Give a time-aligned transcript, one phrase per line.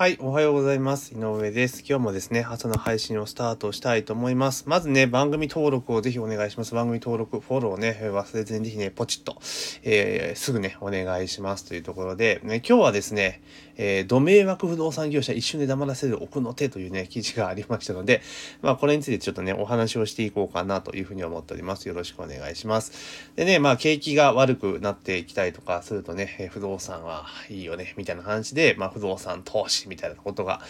[0.00, 1.12] はい、おはようございます。
[1.12, 1.84] 井上です。
[1.86, 4.64] 今日もですね、朝の配信をスタートしたいと思います。
[4.66, 6.74] まずね、番組登録をぜひお願いします。
[6.74, 9.36] 番組登録、フォローをね、忘れずにぜひね、ポチッと、
[9.82, 13.42] えー、すぐね、お願いしますというところで、ね、今日はですね、
[13.76, 18.22] えー、土迷惑不動産業者一瞬で黙らせる奥の手というね、記事がありましたので、
[18.62, 21.86] まあ、これについてちょっとね、お話をしていこうかなというふうに思っております。
[21.88, 23.32] よろしくお願いします。
[23.36, 30.62] でね、まあ、景気が悪くなっていきたいとかするとね、不動産はいいよね、みたいな話で、まあ、不動産投資みたいなことが、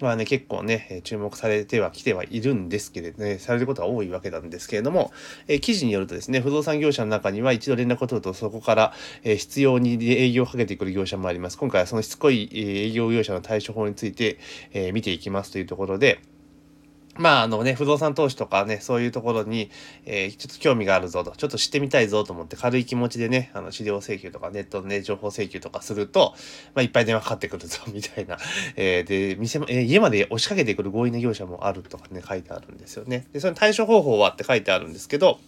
[0.00, 5.12] まあね、結構ね、注目されてはきてはいるんですけれどね、されることが多いわけなんですけれども、
[5.48, 8.92] え記事によるとですね、不動産業者の中には一度連絡を取るとそこから、
[9.24, 11.58] え必要に営業をかけてくる業者もあります。
[11.58, 14.38] 今回はそのしつこい営業業者の対処法について、
[14.72, 16.20] え見ていきますというところで、
[17.18, 19.70] まあ、あのね、不動産投資とかね、そういうところに、
[20.04, 26.34] えー、ちょっと興味があるぞと、ちょっと知ってみたいぞと思って軽い気持ちでね、あの、資料請求とかネットのね、情報請求とかすると、
[26.74, 28.38] まあ、いっぱい電話かかってくるぞ、 みたいな。
[28.76, 33.26] えー、で、店も、えー、家まで押しかけてくる強引な業者もあるとかね、書いてあるんですよね。
[33.32, 35.38] で、その対処方法はって書いてあるんですけど、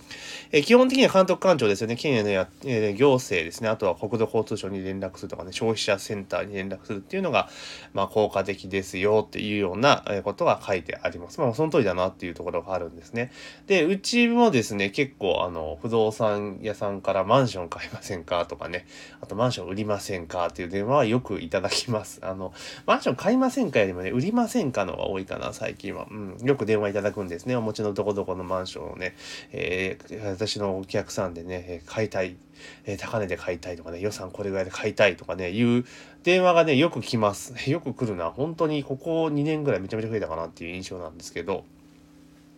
[0.52, 7.48] えー、基本的には監督官庁ですよね、県へのや、えー、行政ですね、あとは国土交通省に連絡するとかね、消費者センターに連絡するっていうのが、
[7.92, 11.40] まあ、効果的ですよっていうようなえことが書いてあります。
[11.40, 13.32] まあ、その通りだなっていうところがあるんですね。
[13.66, 18.86] で、うちもですね、結構あの、不動産屋さんからマンション買いませんかとかね、
[19.20, 22.20] あとマンション売りませんかっていう電話はよくいただきます。
[22.24, 22.52] あの、
[22.86, 26.06] マンション買いませんかよりもね、売りませんかのが多いかな、最近は。
[26.08, 27.56] うん、よく電話いただくんですね。
[27.56, 29.16] お持ちのどこどこのマンションをね、
[29.50, 32.36] えー、私のお客さんでね、買いたい。
[32.84, 35.84] えー、高値で買いたいとかね、予算これぐらいで買いたいとかね、いう
[36.22, 37.54] 電話がね、よく来ます。
[37.70, 38.30] よく来るな。
[38.30, 41.64] 本当にここ2年ぐらいめちゃめちゃ増えたかなっていう印象なんですけど、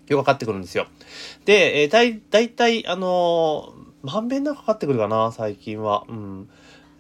[0.09, 0.87] よくかかってくるんですよ。
[1.45, 6.05] で、えー、だい、だいたい、あのー、まんべんなくかかってくるかな、最近は。
[6.09, 6.49] うん。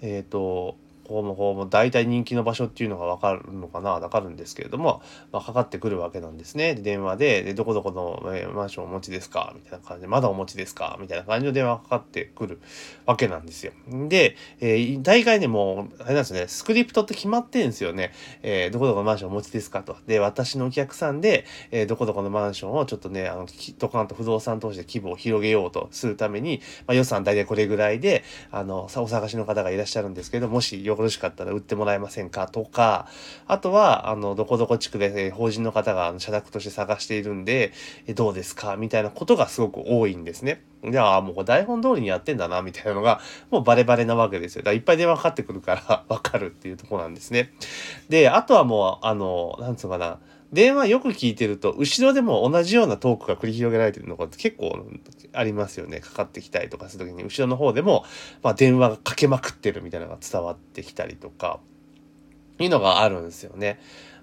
[0.03, 0.77] えっ、ー、と、
[1.11, 6.77] こうもこうも大体人気の場所っていうのがわかるのかなわかるんですけれども、まあ、かかってくるわけなんですね。
[6.77, 8.23] で電話でで、どこどこの、
[8.55, 9.53] マンションお持ちですか？
[9.57, 10.97] みたいな感じで、まだお持ちですか？
[11.01, 12.61] みたいな感じの電話がかかってくる
[13.07, 13.73] わけなんですよ。
[14.09, 18.13] で、えー、大概ね、もう、あれなんですね、スクリプトって決まってんですよね。
[18.43, 19.97] えー、どこどこのマンションお持ちですかと。
[20.07, 23.47] で、私のお客さんで、えー、どこどこのマンションをちょっとね、あの、
[23.79, 33.09] ドカンと不動産投資で規模を広げようとするために、まあ、予算大体これぐらいで、あの、お探しの方がいらっしゃるんですけど、もしよろしかったら売ってもらえませんかとか、
[33.47, 37.73] あとは、あの、どこどこ地区で、法人の方が社宅として探しているんで、
[38.15, 38.77] どうですか？
[38.77, 40.63] みたいなことがすごく多いんですね。
[40.85, 44.63] じゃあ、もう台本通りにやってんだな、みたいなのが、もうバレバレなわけですよ。
[44.63, 47.53] だからいっぱい電話かかってくるから わかるっていうとこなんですね。
[48.09, 50.19] で、あとはもう、あの、なんつうかな、
[50.53, 54.85] 電話よく聞いてると、後ろでも同じようなトークが繰り広げられてるのが結構
[55.33, 56.01] ありますよね。
[56.01, 58.05] かかってきたりとかするときに、後ろの方でも、
[58.43, 61.61] まあ、電話がかけまくってるみたいなのが伝わってきたりとか、
[62.59, 63.81] いうのがあるんですよね。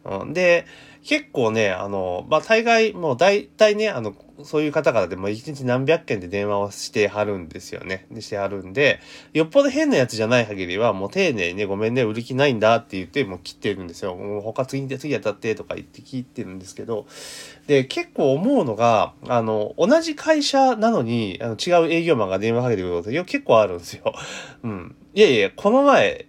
[0.08, 0.66] うん、で、
[1.04, 4.14] 結構ね、あの、まあ、大概、もう大体ね、あの、
[4.44, 8.08] そういう方からでも一日何百件で電話をしてはるんですよね。
[8.20, 9.00] してはるんで、
[9.34, 14.16] よっぽど変なやつじゃない限りは、もう丁寧にね、ごめんね、売る気ないんだって言って、もう切ってるんですよ。
[14.16, 17.08] もう他次に次当たってとか言って切ってるんですけど、
[17.68, 24.14] で、結構思うのが、あの、同じ会社なのに、あの違う営業マンが電話かけてくること結構あるんですよ。
[24.64, 24.96] うん。
[25.14, 26.27] いやいや、この前、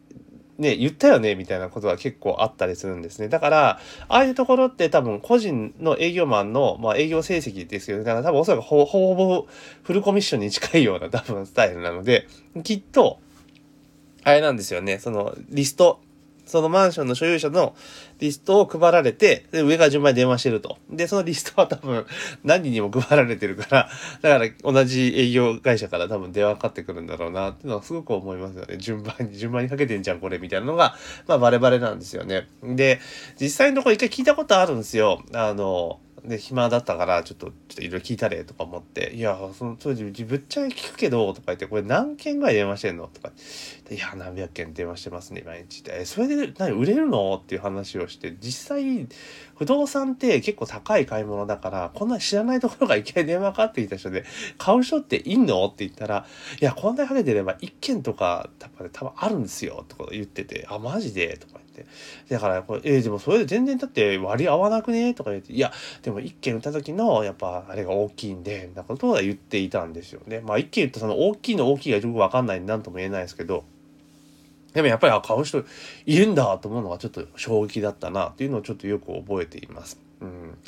[0.58, 3.28] ね、言ったよねみたいなことが結構あったりするんですね。
[3.28, 9.46] だから、ああいうところって多分個人の営業マンの、まあ、営業成績ですよね、だから多分おそらくほぼほぼ
[9.84, 12.26] フルコミッションに近いような多分スタイルなので、
[12.64, 13.20] きっと、
[14.24, 16.00] あれなんですよね、そのリスト、
[16.48, 17.76] そのマンションの所有者の
[18.19, 20.78] リストを配られて、で、上から順番に電話してると。
[20.91, 22.06] で、そのリストは多分
[22.44, 23.88] 何人にも配られてるから、
[24.22, 28.76] だから同じ営業会社から多分電話かかってくるんだろうなっていうのはすごく思いますよね。
[28.78, 32.47] 順番に、順番にかけてんじゃん、これ、みたいなのが、まあバレバレなんですよね。
[32.62, 33.00] で、
[33.41, 35.22] 実際のところ一回聞いたことあるんですよ。
[35.32, 43.09] あの、で、暇だったから、ちょっと、ちょっといろいろ聞いたれとか思って、いや、その当時、ぶっちゃけ聞くけど、とか言って、これ何件ぐらい電話してんの？
[43.09, 43.33] とか、
[43.91, 45.93] いや、何百件電話してますね、毎日って。
[46.00, 47.41] え、それで何、売れるの？
[47.43, 49.08] っていう話をして、実際、
[49.56, 54.25] 不動産って結構高い買い物だから、こんな知らないところがいきなり電話かかってきた人で、
[54.58, 55.64] 買う人っていんの？
[55.67, 56.26] って言ったら、
[56.61, 61.37] いや、こんなにかけてれば1件とか、多分、多分あるんですよ、とか言ってて、あ、マジで？
[61.38, 61.61] とか。
[62.28, 65.14] だから、これ、えー、でもそれで全然だって割り合わなくね？
[65.14, 65.72] とか言って、いや、
[66.02, 70.40] でも1件売った時の、やっぱ、あれが大きいんで、なことは言っていたんですよね。
[70.40, 73.64] まあ、1件言ったその大きいの大きいがよくわかんないんで、なんとも言えないですけど、
[74.72, 75.64] でもやっぱり、あ、買う人
[76.06, 79.98] いるんだと思うのがちょっと衝撃だったなっていうのをちょっとよく覚えています。
[80.20, 80.58] うん。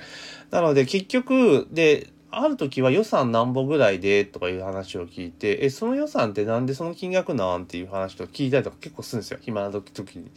[0.50, 7.64] なので結局、で、ある時は予算何本ぐらいでとかいう話を聞いて、え、その予算ってなんでその金額なん？
[7.64, 9.38] っていう話と聞いたりとか結構するんですよ。
[9.40, 10.30] 暇な時時に。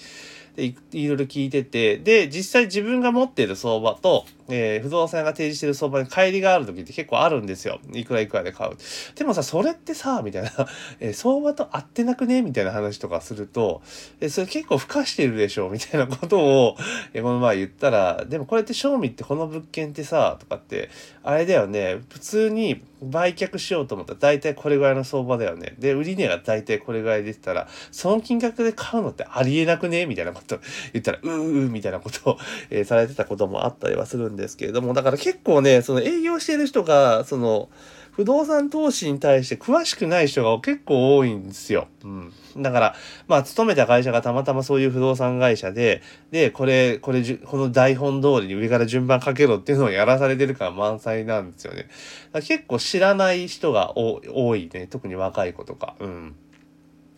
[0.56, 7.80] で、いいろいろ聞いてて、で、実際自分が持っている相場と、えー、不動産屋が提示してる相場に乖離がある時って結構あるんですよ。
[7.94, 8.78] いくらいくらで買う。
[9.16, 10.52] でもさ、それってさ、みたいな、
[11.00, 13.82] えー、相場と合ってなくねみたいな話とかすると、
[14.20, 16.78] えー、それ結構付加してるでしょみたいなことを、
[17.14, 20.90] えー、この前言ったら、でもこれって賞味ってこの物件ってさ、とかって、
[21.24, 25.76] あれだよね、普通に売却しようと思ったら大体これぐらいの相場だよね。
[25.78, 30.60] で、売り値が大体これぐらい出てたら、その金額で買うのってありえなくねみたいなこと
[30.94, 32.38] 言ったら、うーうーみたいなことを、
[32.70, 37.70] えー、されてたこともあったりはするんんですけれども、だから結構ね、その営業してる人が、その、
[38.16, 41.88] 不動産投資に対して詳しくない人が結構多いんですよ。
[42.04, 42.34] うん。
[42.58, 42.96] だから、
[43.28, 51.88] まあ、勤めた会社がたまたまそういう不動産会社で、で、これ、これ、この台本通りに上から順番かけろっていうのをやらされてるから満載なんですよね。
[52.34, 54.86] 結構知らない人が多いね。
[54.86, 55.96] 特に若い子とか。
[56.00, 56.36] うん。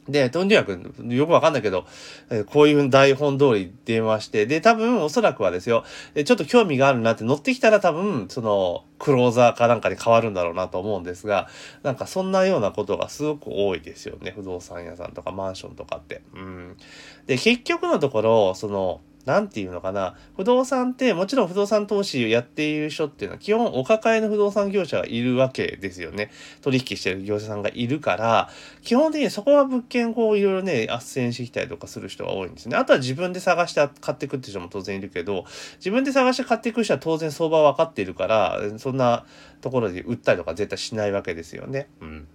[0.08, 1.86] で、とにかく、よくわかんないけど、
[2.30, 11.48] えこういう台本通り電話して、で、多分おそらくはですよ、えちょっと興味があるなって乗ってきたら多分、その、クローザーかなんかに変わるんだろうなと思うんですが、
[11.82, 14.32] なんかそんなようなことがすごく多いですよね。
[14.36, 16.22] 不動産屋さんとかマンションとかって。
[16.36, 16.78] うん。
[17.26, 26.32] で、結局のところ、その、なんていうのかな、不動産ってもちろん不動産投資をやっている人っていうのは基本お抱えの不動産業者がいるわけですよね。
[26.62, 28.50] 取引してる業者さんがいるから、
[28.84, 32.78] 基本的にそこは物件をいろいろね、斡旋してきたりとかする人が多いんですね。
[32.78, 35.46] あとは自分で探して買っていくって人も当然いるけど、
[35.78, 39.26] 自分で探して買っていく人は当然相場分かっているから、そんな
[39.62, 41.90] ところで売ったりとか絶対しないわけですよね。
[42.00, 42.28] うん。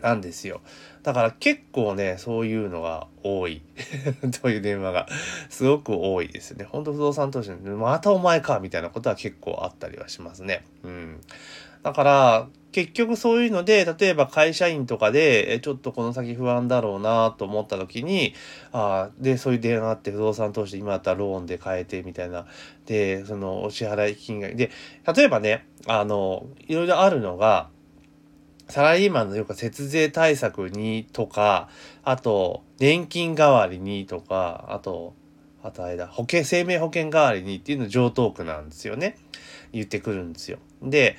[0.00, 0.60] なんですよ。
[1.02, 3.62] だから結構ね、そういうのが多い。
[4.42, 5.06] という電話が
[5.48, 6.64] すごく多いですね。
[6.64, 10.64] ほんと不動産投資の、またお前かみたいなことは結構あったりはしますね。
[10.82, 11.20] うん。
[11.82, 18.34] だから、結局そういうので、例えば会社員とかで、えちょっとこの先不安だろうなと思った時に、
[18.72, 22.46] あで、そういう電話あって不動産投資今だったらローンで買えてみたいな。
[22.86, 24.70] で、そのお支払い金額で、
[25.16, 27.70] 例えばね、あの、いろいろあるのが、
[28.68, 31.68] サラリーマンのよく節税対策にとか、
[32.04, 35.14] あと、年金代わりにとか、あと、
[35.62, 39.16] あとあれだ、保険、生命保険代わりにっていうの上等句なんですよね。
[39.72, 40.58] 言ってくるんですよ。
[40.82, 41.16] で、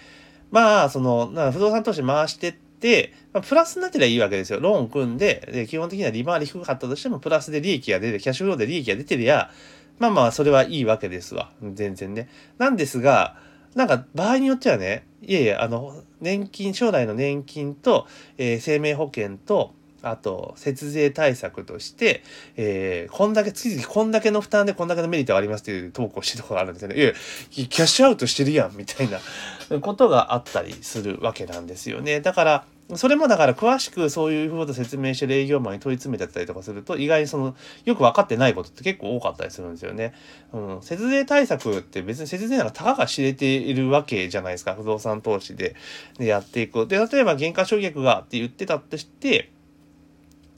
[0.52, 4.60] まあ、その、な不動産投資回してって、まあ、プラスになってりゃいいわけですよ。
[4.60, 9.52] ローン組んで、で、基本的には利回り低かったとしても、プラスで利益が出て、キャッシュフローで利益が出てりゃ、
[10.00, 11.52] まあまあ、それはいいわけですわ。
[11.62, 12.30] 全然ね。
[12.58, 13.36] なんですが、
[13.76, 18.08] なんか場合によってはね、いえいえ、あの、年金、将来の年金と、
[18.38, 22.24] えー、生命保険と、あと、節税対策として、
[22.56, 26.96] えー、こんだけ、月々こんだけの負担でこんだけのメリットがありますっていう投稿してるところがあるんですよね。
[26.96, 27.14] いや、
[27.52, 29.20] キャッシュアウトしてるやん、みたいな
[29.82, 32.22] ことがあったりするわけなんですよね。
[32.22, 37.56] だから、それもだから詳しくそういうこと説明して営業マンに問い詰めてたりとかすると意外にその
[37.86, 40.14] よく分かってないことって結構多かったりするんですよね。
[40.54, 45.76] うん、節税対策って別に節税なんかたかが知れているわけじゃないですか不動産投資で
[46.18, 46.88] でやっていく。
[46.88, 49.52] で例えば減価償却がって言ってたとして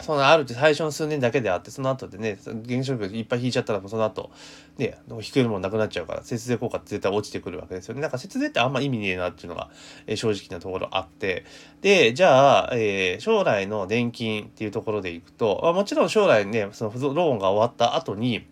[0.01, 2.37] そのあるって最初の数年だけであって、その後でね、
[2.67, 4.31] 原子力いっぱい引いちゃったら、その後、
[4.77, 8.01] ね、引けるものなくなっちゃうから、節税効果って絶対落ちてくるわけですよね。
[8.01, 9.69] だか節税ってあんま意味ねえなっていうのが、
[10.07, 11.45] えー、正直なところあって、
[11.81, 18.47] で、じゃあ、えー、将来の年金っていうところでいくと、まあ、もちろん将来ね、そのローンが終わった後に、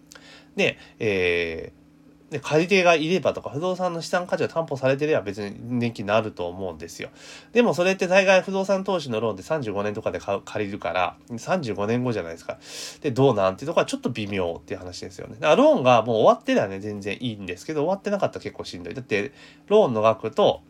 [0.55, 1.78] で、えー、
[2.29, 7.09] で、借り手がいればとか、不動産の資産価値が担保されてれば別に年金になると思うんですよ。
[7.53, 12.59] でもそれって大概不動産投資のローンで35年とかで借りるから、35年後じゃないですか。
[13.01, 15.35] で、どうなんていうところはちょっと微妙っていう話ですよね。
[15.39, 18.93] だからローンがもう終わってりゃね、全然いいんですけど、終わってなかったら結構しんどい。
[18.93, 19.31] だって、
[19.67, 20.61] ローンの額と、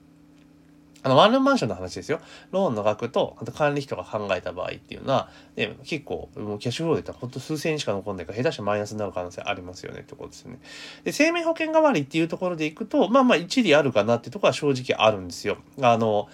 [1.01, 2.19] あの、ワンルームマンションの話ですよ。
[2.51, 10.59] ローンの額と、あと管理費とか考えた場合っていうのは、ね、結構、もうキャッシュフローで言ったらほんと数千円しか残んないから、下手したらマイナスになる可能性ありますよねってことですよね。
[11.05, 15.57] で、生命保険代わりっていうところでいくと、まあまあ一理あるかなってところは正直あるんですよ。
[15.81, 16.27] あの、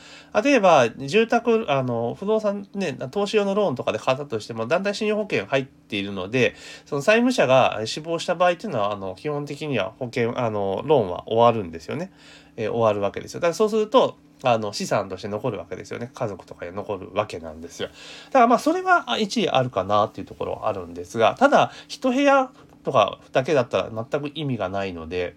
[0.44, 6.56] 例えば、住宅、あの、不動産ね、投資用のローンとかで買ったとしても、団体信用保険入っているので、
[6.86, 12.12] その債務者が死亡した場合っていうのは、あの、基本的には保険、あの、ローンは終わるんですよね。
[12.58, 13.40] えー、終わるわけですよ。
[13.40, 14.18] だからそうすると、
[14.54, 17.90] あの資産として残るわけですよね家族とかに残るわけなんですよ
[18.28, 22.52] だからまあそれは一理あるかなっていうところはあるんですがただ一部屋
[22.84, 25.36] とかだけだったら全く意味がないので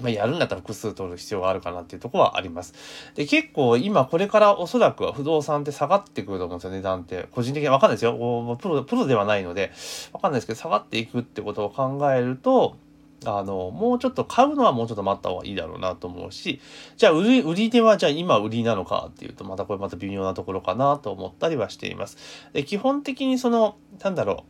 [0.00, 2.74] まあ、やるんだったら複数取る必要があるかなっていうところはあります。
[3.14, 7.28] で、結構今これからおそらくは不動産って下がってくると思うんですよ、値段って。
[7.30, 8.56] 個人的にわかんないですよ。
[8.60, 9.72] プロ、プロではないので、
[10.12, 12.76] わかんないですけど、下がっていくってことを考えると、
[13.24, 16.60] あの、もうちょっと買うのはもうちょっと待った方がいいだろうなと思うし、
[16.96, 22.16] じゃあ売り、売り手はじゃあ今売りなのかっていうと、またこれまた微妙なところかなと思ったりはしています。
[22.52, 24.44] で基本的にその、なんだろ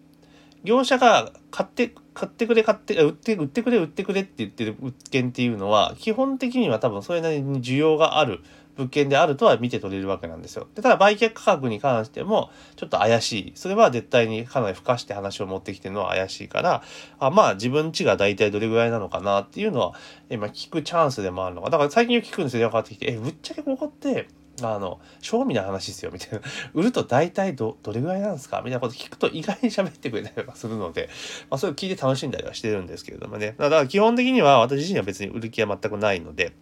[0.63, 8.41] う、業者が買って、買ってくれ、買って、売って、売ってくれ、売ってくれって言ってる物件っていうのは、基本的には多分それなりに需要がある
[8.81, 10.67] 物件であるとは見て取れるわけなんですよ。
[10.75, 13.53] で、ただ売却価格に関してもちょっと怪しい。
[13.55, 16.83] それは絶対にかなり付加して話を持ってきてるのは怪しいから、
[17.19, 19.95] あまあ自分ちが大体どれぐらいなのかなっていうのは、
[20.31, 21.71] 今聞くチャンスでもあるのか。
[21.71, 22.61] だから最近よく聞くんですよ。
[22.61, 24.29] 電話かってきて、え、ぶっちゃけここって、
[24.63, 26.41] あの、賞味の話ですよ、みたいな。
[26.75, 28.59] 売ると大体ど、どれぐらいなんですか？
[28.59, 31.09] みたいなこと聞くと意外に喋ってくれたりとかするので、
[31.49, 33.55] まあそれを聞いて楽しんだりはしてるんですけれどもね。
[33.57, 36.53] だから基本的には私自身は別に売る気は全くないので、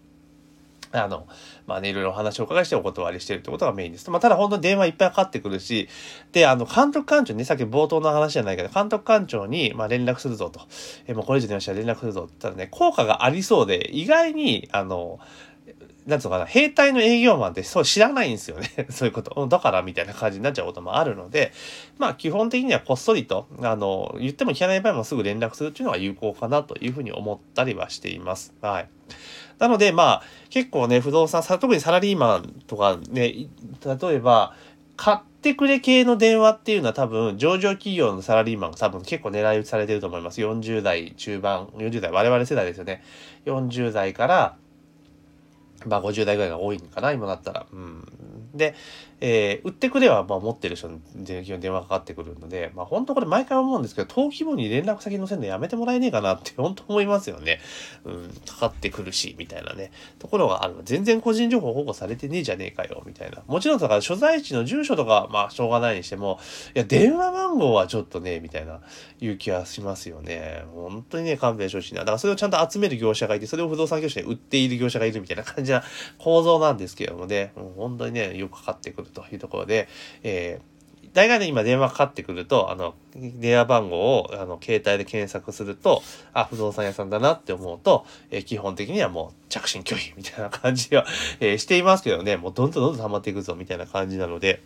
[0.92, 1.26] あの、
[1.66, 4.10] まあね、いろいろお話をお伺いしてお断りしてるってことがメインです。
[4.10, 5.88] まあ、ただ本当に電話いっぱいかかってくるし、
[6.32, 10.60] で、あの、監督官庁ね、さっき冒頭の話じゃないけど、監督官庁に、まあ、連絡するぞと。
[11.06, 15.18] え、もうこれ以上電話したら連絡するぞって言ったらね、効果がありそうで、意外に、あの、
[16.08, 18.70] なんつうかな、兵隊の営業マンってそう知らないんですよね。
[18.88, 19.46] そういうこと。
[19.46, 21.52] だからみたいな感じになっちゃうこともあるので、
[21.98, 28.54] まあ基本的にはこっそりと、あの、言っても聞かない場合もすぐ連絡するっていうのが有効かなというふうに思ったりはしています。
[28.62, 28.88] はい。
[29.58, 33.34] なので、まあ、結構ね、不動産、特にサラリーマンとかね、
[33.84, 34.54] 例えば、
[34.96, 40.40] 買ってくれ系の電話っていうのは多分、上場企業のサラリーマンが多分結構狙い撃ちされてると思います。
[40.40, 43.04] 40代中盤、40代、我々世代ですよね。
[43.44, 44.56] 40代から、
[45.86, 47.66] まあ50代ぐらいが多いんかな、今だったら。
[47.72, 48.04] うん。
[48.54, 48.74] で、
[49.20, 57.60] えー、売ってくれは、まあ持ってる人に電話かかってくるので、まあ本当これ毎回思うんですけど、登記簿に連絡先載せるのやめてもらえねえかなって 本当思いますよね。
[58.04, 60.76] うん、かかってくるし、みたいなね、ところがある。
[60.84, 63.42] 全然個人情報保護されてねえじゃねえかよ、みたいな。
[63.46, 66.38] もちろんだから所在地の住所とか、まあしょうがないにしても、
[66.74, 68.80] いや、電話番号はちょっとね、みたいな、
[69.20, 70.62] いう気はしますよね。
[70.74, 72.00] 本当にね、勘弁してほしいな。
[72.00, 75.82] だからそれをちゃんと集める業者がいて、それを不動産業者に売っている業者がいるみたいな感じな
[76.18, 79.88] 構造なんですけどもね、もう本当にね、よくかかってくるというところで、
[80.22, 80.78] えー
[81.12, 91.06] 大概ね、今電話かかってくると、あの、電話番号を、あの、携帯で検索すると、あ、不動産屋さんだなって思うと、えー、基本的にはもう着信拒否みたいな感じは、
[91.40, 94.62] えー、していますけどね、もうどんどんどんどん溜まっていくぞみたいな感じなので、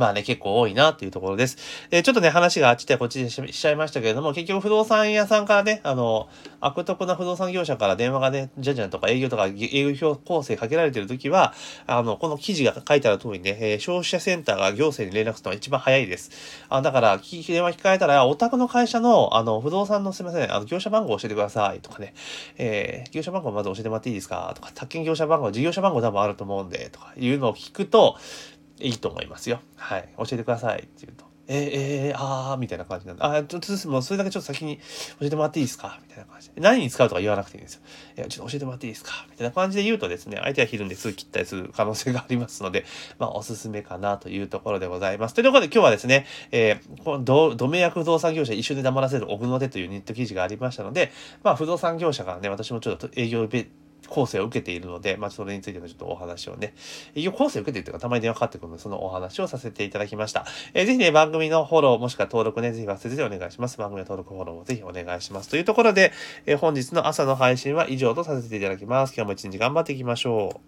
[0.00, 1.58] まあね、結構多いなっていうところです。
[1.90, 6.26] で、ちょっとね、話があっちでこっちでしちゃいましたけれども、結局不動産屋さんからね、あの、
[6.60, 11.52] 悪徳な不動産業者から電話がね、じゃじゃんとか営業とか営業構成かけられてるときは、
[11.86, 16.30] あの、この記事が書いてある通りね、えー、消費者センターが行政に連絡するのが一番早いです。
[16.70, 22.14] あだから、電話聞かれたら、お宅の会社の、あの、不動産のすいません、あの、業者番号教えてくださいとかね、
[22.56, 28.16] えー、業者番号まず教えてもらっていいですかとか、宅建業者番号、事業者番号多分あると思うんで、とかいうのを聞くと、
[28.80, 29.60] いいと思いますよ。
[29.76, 30.08] はい。
[30.16, 31.30] 教えてくださいって言うと。
[31.52, 31.70] えー、
[32.10, 33.22] えー、あー、みたいな感じなんで。
[33.24, 34.76] あ、ちょっと、もうそれだけちょっと先に
[35.18, 35.98] 教えてもらっていいですか？
[36.00, 36.60] みたいな感じで。
[36.60, 37.80] 何に使うとか言わなくていいんですよ。
[38.18, 39.26] いや、ちょっと教えてもらっていいですか？
[39.28, 42.84] みたいな感じで言うとですね、相手はひるんですぐ切ったりする可能性がありますので、
[43.18, 45.34] まあ、おすすめかなというところでございます。
[45.34, 51.10] というところで今日はですね、えー、このド、メ役不動産業者一緒に黙らせる奥の手というニット記事がありましたので、
[51.42, 53.48] まあ、不動産業者からね、私もちょっと営業
[54.10, 56.74] 構成を受けているので、まあ、それについてのちょっとお話をね、
[57.14, 60.44] 営業構成を受けているというか、たまに電話かかってくるので、そのお話をさせていただきました。
[60.74, 63.78] えー、ぜひね、番組のフォロー、もしくは登録ね、ぜひ忘れずにお願いします。
[63.78, 65.48] 番組の登録フォローもぜひお願いします。
[65.48, 66.12] というところで、
[66.46, 69.14] えー、本日の朝の配信は以上とさせていただきます。
[69.14, 70.58] 今日も一日頑張っていきましょう。